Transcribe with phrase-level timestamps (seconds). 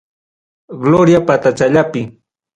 [0.85, 2.01] Gloria patachallapi.